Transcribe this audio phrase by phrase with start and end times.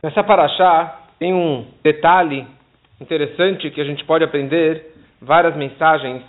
[0.00, 2.46] Nessa paraxá tem um detalhe
[3.00, 6.22] interessante que a gente pode aprender várias mensagens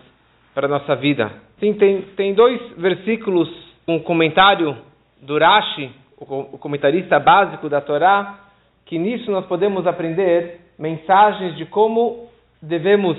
[0.56, 1.32] para a nossa vida.
[1.60, 3.48] Tem, tem dois versículos,
[3.88, 4.76] um comentário
[5.22, 8.40] do Rashi, o, o comentarista básico da Torá,
[8.88, 12.28] que nisso nós podemos aprender mensagens de como
[12.60, 13.18] devemos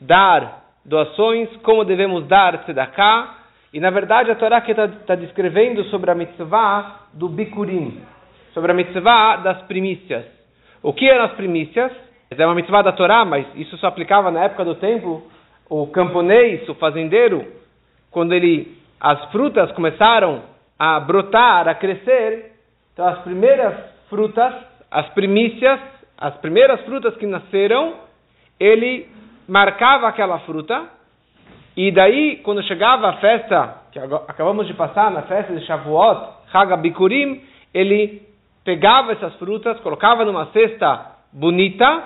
[0.00, 3.34] dar doações, como devemos dar tzedakah,
[3.74, 8.00] e na verdade a Torá que está tá descrevendo sobre a mitzvah do bikurim,
[8.52, 10.24] sobre a mitzvah das primícias.
[10.82, 11.92] O que eram as primícias?
[12.30, 15.22] É uma mitzvah da Torá, mas isso só aplicava na época do templo.
[15.68, 17.46] O camponês, o fazendeiro,
[18.10, 20.42] quando ele as frutas começaram
[20.78, 22.52] a brotar, a crescer,
[22.92, 23.74] então as primeiras
[24.08, 24.52] frutas,
[24.90, 25.78] as primícias,
[26.16, 27.94] as primeiras frutas que nasceram,
[28.58, 29.08] ele
[29.46, 30.84] marcava aquela fruta
[31.76, 37.42] e daí quando chegava a festa que acabamos de passar na festa de Shavuot, Hagabikurim,
[37.72, 38.27] ele
[38.68, 42.04] pegava essas frutas, colocava numa cesta bonita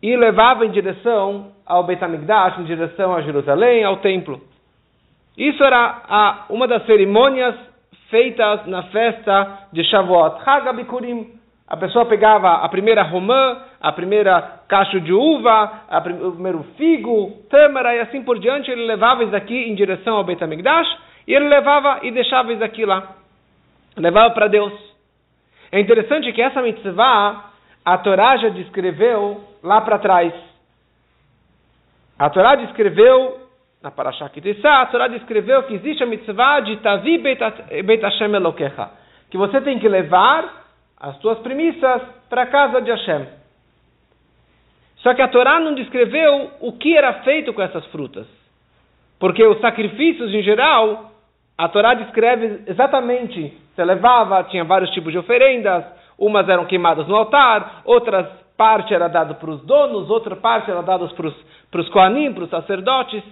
[0.00, 4.40] e levava em direção ao Beit HaMikdash, em direção a Jerusalém, ao templo.
[5.36, 7.56] Isso era a, uma das cerimônias
[8.08, 11.26] feitas na festa de Shavuot, Hagabikurim.
[11.66, 15.72] A pessoa pegava a primeira romã, a primeira cacho de uva,
[16.04, 18.70] prim o primeiro figo, tâmara e assim por diante.
[18.70, 20.88] Ele levava isso aqui em direção ao Beit HaMikdash
[21.26, 23.16] e ele levava e deixava isso aqui lá.
[23.96, 24.87] Levava para Deus.
[25.70, 27.52] É interessante que essa mitzvah,
[27.84, 30.32] a Torá já descreveu lá para trás.
[32.18, 33.48] A Torá descreveu,
[33.82, 34.30] na Parashah
[34.64, 38.90] a Torá descreveu que existe a mitzvah de Tavi Beit Hashem Elokecha,
[39.30, 40.66] que você tem que levar
[40.98, 43.26] as tuas premissas para a casa de Hashem.
[44.98, 48.26] Só que a Torá não descreveu o que era feito com essas frutas.
[49.18, 51.12] Porque os sacrifícios em geral
[51.58, 53.52] a Torá descreve exatamente.
[53.74, 55.84] Você levava, tinha vários tipos de oferendas,
[56.16, 60.82] umas eram queimadas no altar, outras parte era dado para os donos, outra parte era
[60.82, 63.22] dada para os Koanim, para os sacerdotes.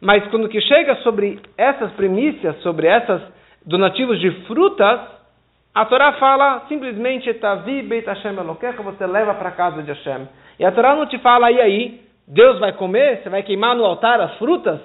[0.00, 3.22] Mas quando que chega sobre essas primícias, sobre essas
[3.66, 5.00] donativos de frutas,
[5.74, 10.28] a Torá fala simplesmente Tavi Beit Hashem Elokecha, você leva para a casa de Hashem.
[10.60, 13.22] E a Torá não te fala, e aí, Deus vai comer?
[13.22, 14.80] Você vai queimar no altar as frutas?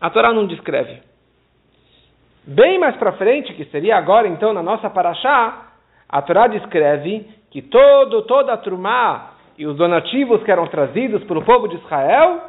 [0.00, 1.00] A Torá não descreve.
[2.46, 5.66] Bem mais para frente, que seria agora então na nossa paraxá,
[6.08, 11.42] a Torá descreve que todo, toda a trumá e os donativos que eram trazidos pelo
[11.42, 12.42] povo de Israel,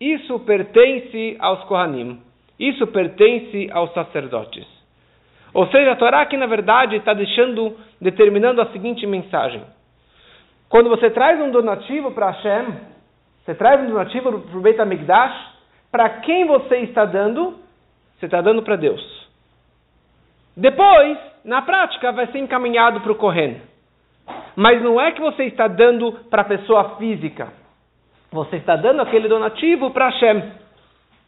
[0.00, 2.20] isso pertence aos Kohanim,
[2.58, 4.66] isso pertence aos sacerdotes.
[5.52, 9.62] Ou seja, a Torá aqui na verdade está deixando, determinando a seguinte mensagem.
[10.68, 12.74] Quando você traz um donativo para Hashem,
[13.44, 15.54] você traz um donativo para o Beit HaMikdash,
[15.92, 17.54] para quem você está dando?
[18.18, 19.13] Você está dando para Deus.
[20.56, 23.60] Depois, na prática, vai ser encaminhado para o Kohen.
[24.56, 27.52] Mas não é que você está dando para a pessoa física.
[28.30, 30.42] Você está dando aquele donativo para Hashem.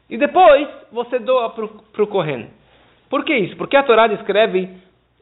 [0.09, 2.51] E depois você doa para o Kohen.
[3.11, 3.57] Por que isso?
[3.57, 4.71] Porque a Torá descreve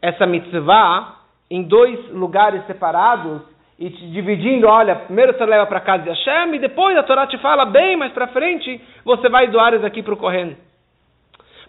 [0.00, 1.16] essa mitzvah
[1.50, 3.42] em dois lugares separados
[3.78, 7.26] e te dividindo, olha, primeiro você leva para casa de Hashem e depois a Torá
[7.26, 10.56] te fala bem mais para frente, você vai doar isso aqui para o Kohen.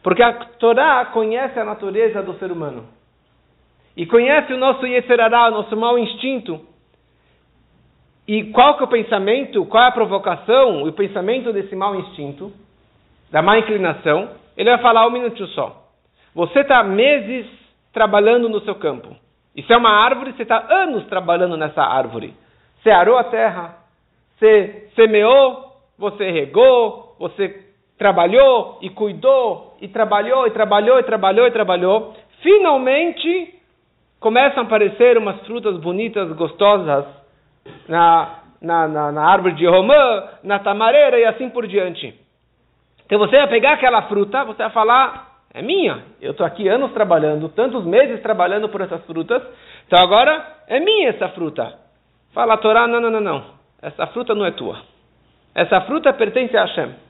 [0.05, 2.85] Porque a Torá conhece a natureza do ser humano.
[3.97, 6.61] E conhece o nosso Yetzerará, o nosso mau instinto.
[8.27, 12.53] E qual que é o pensamento, qual é a provocação, o pensamento desse mau instinto,
[13.31, 14.29] da má inclinação?
[14.55, 15.87] Ele vai falar um minuto só.
[16.35, 17.47] Você está meses
[17.91, 19.09] trabalhando no seu campo.
[19.55, 22.35] Isso é uma árvore, você está anos trabalhando nessa árvore.
[22.83, 23.75] Você arou a terra,
[24.37, 25.65] você semeou,
[25.97, 27.64] você regou, você
[27.97, 33.55] trabalhou e cuidou e trabalhou e trabalhou e trabalhou e trabalhou, finalmente
[34.19, 37.05] começam a aparecer umas frutas bonitas, gostosas
[37.87, 42.13] na, na, na, na árvore de romã, na tamareira e assim por diante.
[43.05, 46.03] Então você vai pegar aquela fruta, você vai falar, é minha.
[46.19, 49.41] Eu estou aqui anos trabalhando, tantos meses trabalhando por essas frutas,
[49.85, 51.79] então agora é minha essa fruta.
[52.33, 53.45] Fala a Torá, não, não, não, não.
[53.81, 54.81] Essa fruta não é tua.
[55.53, 57.04] Essa fruta pertence a Hashem.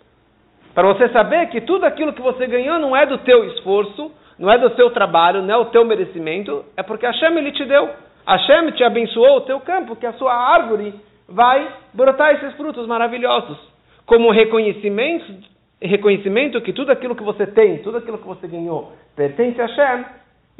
[0.76, 4.52] Para você saber que tudo aquilo que você ganhou não é do teu esforço, não
[4.52, 7.90] é do seu trabalho, não é o teu merecimento, é porque Hashem ele te deu.
[8.28, 10.94] Hashem te abençoou o teu campo, que a sua árvore
[11.30, 13.58] vai brotar esses frutos maravilhosos.
[14.06, 15.34] Como reconhecimento,
[15.82, 20.06] reconhecimento que tudo aquilo que você tem, tudo aquilo que você ganhou, pertence a Hashem.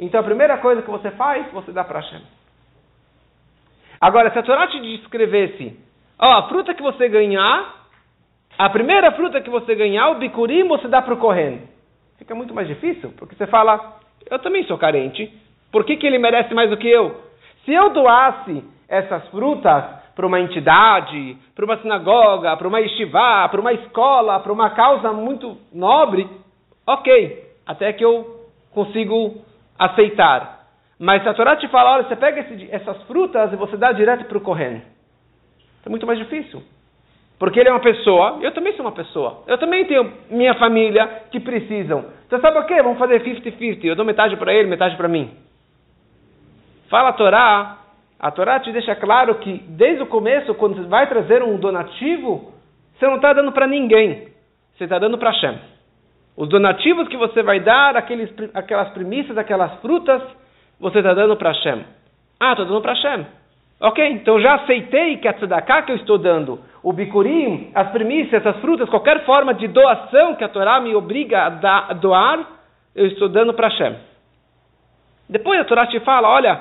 [0.00, 2.22] Então a primeira coisa que você faz, você dá para Hashem.
[4.00, 5.78] Agora, se a Torá te descrevesse,
[6.18, 7.75] ó, a fruta que você ganhar,
[8.58, 11.62] a primeira fruta que você ganhar, o bicurim, você dá para o Kohen.
[12.18, 13.98] Fica muito mais difícil, porque você fala,
[14.30, 15.30] eu também sou carente.
[15.70, 17.20] Por que, que ele merece mais do que eu?
[17.64, 23.60] Se eu doasse essas frutas para uma entidade, para uma sinagoga, para uma estivá, para
[23.60, 26.26] uma escola, para uma causa muito nobre,
[26.86, 29.44] ok, até que eu consigo
[29.78, 30.56] aceitar.
[30.98, 33.92] Mas se a Torá te fala, olha, você pega esse, essas frutas e você dá
[33.92, 34.80] direto para o Kohen.
[35.84, 36.62] É muito mais difícil.
[37.38, 39.42] Porque ele é uma pessoa, eu também sou uma pessoa.
[39.46, 42.06] Eu também tenho minha família que precisam.
[42.26, 42.82] Então sabe o que?
[42.82, 43.84] Vamos fazer 50-50.
[43.84, 45.30] Eu dou metade para ele, metade para mim.
[46.88, 47.78] Fala a Torá,
[48.18, 52.54] a Torá te deixa claro que desde o começo, quando você vai trazer um donativo,
[52.94, 54.28] você não está dando para ninguém.
[54.76, 55.58] Você está dando para Hashem.
[56.36, 60.22] Os donativos que você vai dar, aqueles, aquelas primícias, aquelas frutas,
[60.80, 61.84] você está dando para Hashem.
[62.40, 63.26] Ah, estou dando para Hashem.
[63.80, 68.46] Ok, então já aceitei que a tzedakah que eu estou dando, o bicurim, as primícias,
[68.46, 72.48] as frutas, qualquer forma de doação que a Torá me obriga a, doar,
[72.94, 73.96] eu estou dando para Hashem.
[75.28, 76.60] Depois a Torá te fala, olha,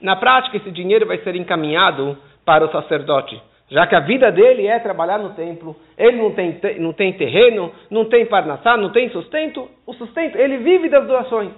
[0.00, 4.66] na prática esse dinheiro vai ser encaminhado para o sacerdote, já que a vida dele
[4.66, 9.08] é trabalhar no templo, ele não tem, não tem terreno, não tem parnassá, não tem
[9.10, 11.52] sustento, o sustento, ele vive das doações.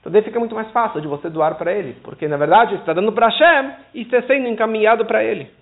[0.00, 2.80] Então daí fica muito mais fácil de você doar para ele, porque na verdade você
[2.80, 5.58] está dando para Hashem e está sendo encaminhado para ele.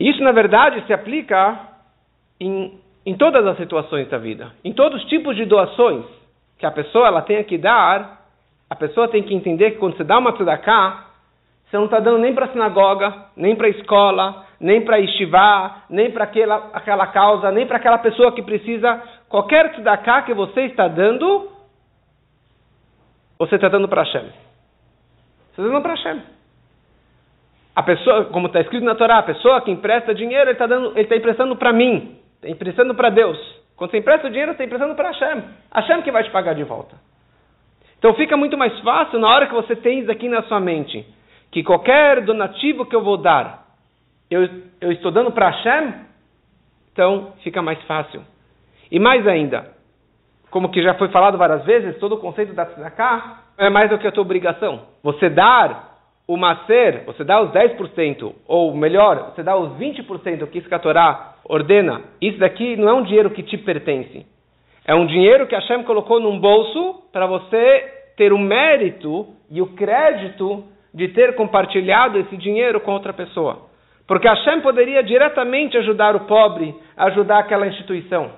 [0.00, 1.60] Isso na verdade se aplica
[2.40, 6.06] em, em todas as situações da vida, em todos os tipos de doações
[6.58, 8.22] que a pessoa ela tenha que dar,
[8.68, 11.04] a pessoa tem que entender que quando você dá uma tzedakah,
[11.66, 15.84] você não está dando nem para a sinagoga, nem para a escola, nem para estivar,
[15.90, 19.02] nem para aquela, aquela causa, nem para aquela pessoa que precisa.
[19.28, 21.50] Qualquer tzedakah que você está dando,
[23.38, 24.22] você está dando para Hashem?
[25.52, 26.39] Você está dando para Hashem.
[27.80, 30.66] A pessoa, como está escrito na Torá, a pessoa que empresta dinheiro, ele está
[31.00, 33.38] está emprestando para mim, está emprestando para Deus.
[33.74, 35.42] Quando você empresta o dinheiro, você está emprestando para Hashem.
[35.72, 36.94] Hashem que vai te pagar de volta.
[37.98, 41.06] Então fica muito mais fácil na hora que você tem isso aqui na sua mente,
[41.50, 43.64] que qualquer donativo que eu vou dar,
[44.30, 44.46] eu,
[44.78, 45.94] eu estou dando para Hashem,
[46.92, 48.22] então fica mais fácil.
[48.92, 49.70] E mais ainda,
[50.50, 53.96] como que já foi falado várias vezes, todo o conceito da tzedakah é mais do
[53.96, 54.82] que a tua obrigação.
[55.02, 55.89] Você dar
[56.30, 60.78] o macer, você dá os 10%, ou melhor, você dá os 20% que isso a
[60.78, 64.24] Torá ordena, isso daqui não é um dinheiro que te pertence.
[64.86, 69.74] É um dinheiro que Hashem colocou num bolso para você ter o mérito e o
[69.74, 70.62] crédito
[70.94, 73.68] de ter compartilhado esse dinheiro com outra pessoa.
[74.06, 78.30] Porque Hashem poderia diretamente ajudar o pobre, ajudar aquela instituição.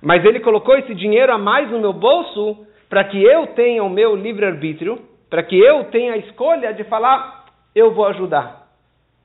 [0.00, 3.90] Mas ele colocou esse dinheiro a mais no meu bolso para que eu tenha o
[3.90, 8.64] meu livre-arbítrio, para que eu tenha a escolha de falar, eu vou ajudar.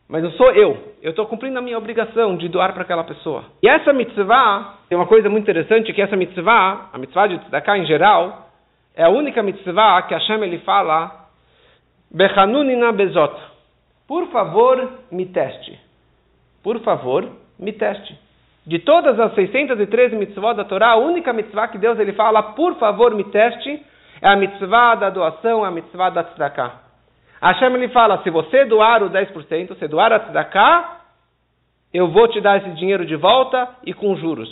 [0.07, 0.95] Mas não sou eu.
[1.03, 3.45] Eu estou cumprindo a minha obrigação de doar para aquela pessoa.
[3.61, 7.77] E essa mitzvah, tem uma coisa muito interessante, que essa mitzvah, a mitzvah de tzedakah
[7.77, 8.49] em geral,
[8.95, 11.27] é a única mitzvah que Hashem ele fala,
[12.11, 13.39] Bechanunina bezot.
[14.07, 15.79] Por favor, me teste.
[16.63, 17.29] Por favor,
[17.59, 18.17] me teste.
[18.65, 22.75] De todas as 613 mitzvot da Torá, a única mitzvah que Deus ele fala, por
[22.75, 23.85] favor, me teste,
[24.21, 26.71] é a mitzvah da doação, a mitzvah da tzedakah.
[27.41, 30.99] Hashem ele fala, se você doar o 10%, se doar a tzedakah,
[31.93, 34.49] eu vou te dar esse dinheiro de volta e com juros.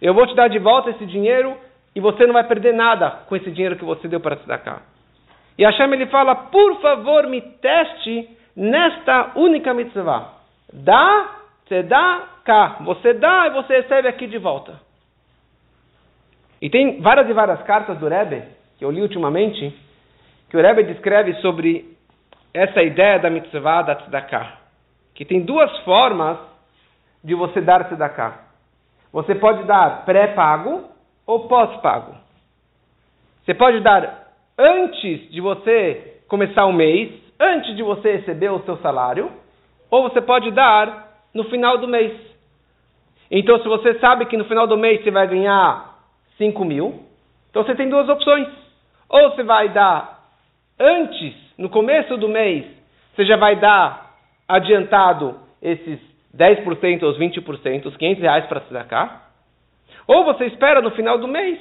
[0.00, 1.56] Eu vou te dar de volta esse dinheiro
[1.94, 4.82] e você não vai perder nada com esse dinheiro que você deu para tzedakah.
[5.58, 10.32] E Hashem ele fala, por favor, me teste nesta única mitzvah.
[10.72, 11.36] Dá
[11.66, 14.80] você dá cá, você dá e você recebe aqui de volta.
[16.62, 18.44] E tem várias e várias cartas do Rebbe,
[18.78, 19.74] que eu li ultimamente,
[20.48, 21.96] que o Rebbe descreve sobre
[22.52, 24.58] essa ideia da mitzvah da tzedakah.
[25.14, 26.38] Que tem duas formas
[27.22, 28.40] de você dar tzedakah.
[29.12, 30.84] Você pode dar pré-pago
[31.26, 32.14] ou pós-pago.
[33.44, 34.28] Você pode dar
[34.58, 39.30] antes de você começar o mês, antes de você receber o seu salário,
[39.90, 42.12] ou você pode dar no final do mês.
[43.30, 45.98] Então, se você sabe que no final do mês você vai ganhar
[46.38, 47.02] 5 mil,
[47.50, 48.65] então você tem duas opções.
[49.08, 50.24] Ou você vai dar
[50.78, 52.64] antes, no começo do mês,
[53.14, 54.14] você já vai dar
[54.48, 55.98] adiantado esses
[56.36, 59.22] 10% ou os 20%, os 500 reais para se cá.
[60.06, 61.58] Ou você espera no final do mês.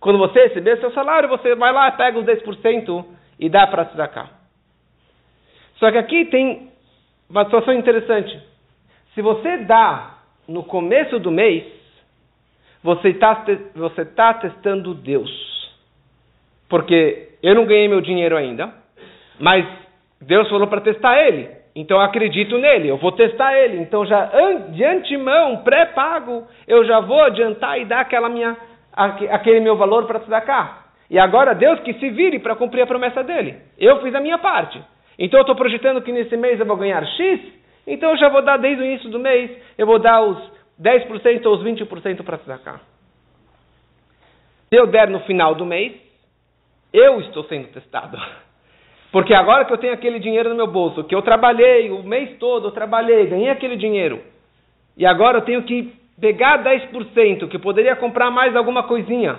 [0.00, 3.04] Quando você receber seu salário, você vai lá, pega os 10%
[3.38, 4.28] e dá para se cá.
[5.76, 6.70] Só que aqui tem
[7.28, 8.38] uma situação interessante.
[9.14, 11.64] Se você dá no começo do mês,
[12.82, 13.44] você está
[13.74, 15.55] você tá testando Deus.
[16.68, 18.72] Porque eu não ganhei meu dinheiro ainda,
[19.38, 19.66] mas
[20.20, 21.48] Deus falou para testar ele.
[21.74, 23.78] Então eu acredito nele, eu vou testar ele.
[23.78, 24.30] Então já
[24.70, 28.56] de antemão, pré-pago, eu já vou adiantar e dar aquela minha,
[29.30, 30.86] aquele meu valor para te dar cá.
[31.10, 33.56] E agora Deus que se vire para cumprir a promessa dele.
[33.78, 34.82] Eu fiz a minha parte.
[35.18, 37.40] Então eu estou projetando que nesse mês eu vou ganhar X,
[37.86, 40.38] então eu já vou dar desde o início do mês, eu vou dar os
[40.80, 42.80] 10% ou os 20% para cá.
[44.68, 45.92] Se eu der no final do mês,
[46.96, 48.18] eu estou sendo testado.
[49.12, 52.38] Porque agora que eu tenho aquele dinheiro no meu bolso, que eu trabalhei o mês
[52.38, 54.20] todo, eu trabalhei, ganhei aquele dinheiro,
[54.96, 59.38] e agora eu tenho que pegar 10%, que poderia comprar mais alguma coisinha,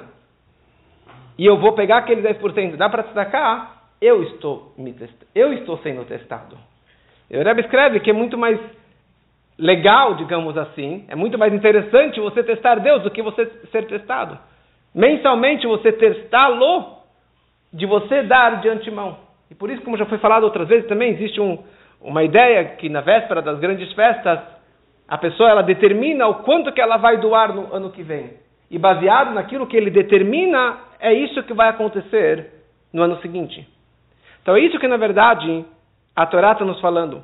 [1.38, 3.84] e eu vou pegar aquele 10%, dá para destacar?
[4.02, 4.96] Eu estou, me
[5.36, 6.58] eu estou sendo testado.
[7.30, 8.60] O Rebbe escreve que é muito mais
[9.58, 14.38] legal, digamos assim, é muito mais interessante você testar Deus do que você ser testado.
[14.94, 16.97] Mensalmente você testá-lo
[17.72, 19.18] de você dar de antemão.
[19.50, 21.64] E por isso, como já foi falado outras vezes, também existe um,
[22.02, 24.40] uma ideia que na véspera das grandes festas,
[25.08, 28.34] a pessoa ela determina o quanto que ela vai doar no ano que vem.
[28.70, 32.52] E baseado naquilo que ele determina, é isso que vai acontecer
[32.92, 33.68] no ano seguinte.
[34.42, 35.66] Então é isso que, na verdade,
[36.16, 37.24] a Torá está nos falando.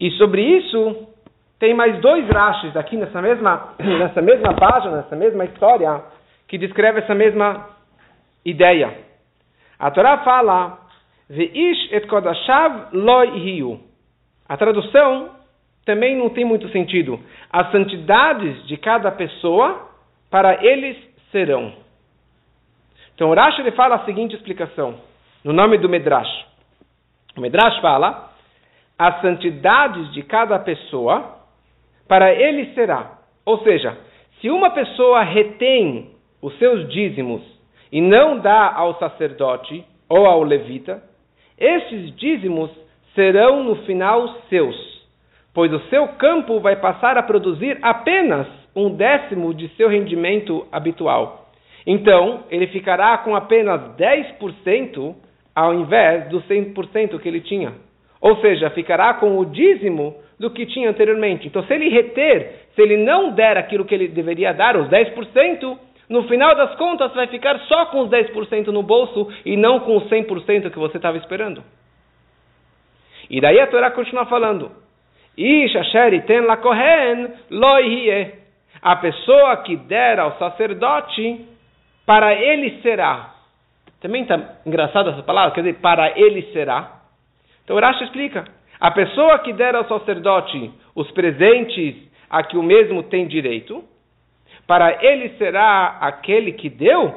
[0.00, 1.08] E sobre isso,
[1.58, 6.02] tem mais dois rachis aqui nessa mesma, nessa mesma página, nessa mesma história,
[6.48, 7.75] que descreve essa mesma
[8.46, 8.96] ideia.
[9.78, 10.78] A Torá fala,
[11.28, 13.80] Veish et kodashav loi hiu.
[14.48, 15.30] A tradução
[15.84, 17.20] também não tem muito sentido.
[17.52, 19.90] As santidades de cada pessoa,
[20.30, 20.96] para eles
[21.30, 21.72] serão.
[23.14, 24.94] Então, Rashi ele fala a seguinte explicação,
[25.42, 26.46] no nome do Medrash.
[27.36, 28.30] O Medrash fala,
[28.98, 31.38] as santidades de cada pessoa,
[32.06, 33.18] para ele será.
[33.44, 33.98] Ou seja,
[34.40, 36.10] se uma pessoa retém
[36.42, 37.55] os seus dízimos
[37.90, 41.02] e não dá ao sacerdote ou ao levita,
[41.58, 42.70] esses dízimos
[43.14, 44.76] serão no final seus,
[45.54, 51.46] pois o seu campo vai passar a produzir apenas um décimo de seu rendimento habitual.
[51.86, 55.14] Então, ele ficará com apenas 10%
[55.54, 57.72] ao invés dos 100% que ele tinha.
[58.20, 61.46] Ou seja, ficará com o dízimo do que tinha anteriormente.
[61.46, 65.78] Então, se ele reter, se ele não der aquilo que ele deveria dar, os 10%,
[66.08, 69.96] no final das contas vai ficar só com os 10% no bolso e não com
[69.96, 71.62] os 100% que você estava esperando.
[73.28, 74.70] E daí a Torá continua falando:
[75.36, 77.32] ten la kohen
[78.82, 81.44] A pessoa que der ao sacerdote,
[82.04, 83.34] para ele será.
[84.00, 87.02] Também está engraçado essa palavra, quer dizer, para ele será.
[87.64, 88.44] Então o Rashi explica.
[88.78, 91.96] A pessoa que der ao sacerdote os presentes
[92.30, 93.82] a que o mesmo tem direito,
[94.66, 97.14] para ele será aquele que deu,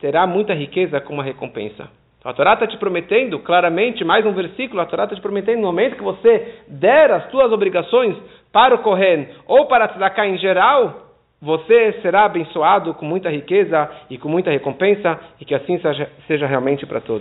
[0.00, 1.88] terá muita riqueza como recompensa.
[2.24, 5.68] A Torá está te prometendo, claramente, mais um versículo, a Torá está te prometendo, no
[5.68, 8.16] momento que você der as suas obrigações
[8.52, 11.08] para o Kohen ou para a Tzedakah em geral,
[11.40, 16.46] você será abençoado com muita riqueza e com muita recompensa, e que assim seja, seja
[16.46, 17.16] realmente para todos.